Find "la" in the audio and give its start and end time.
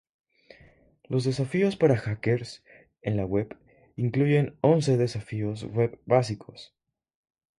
3.17-3.23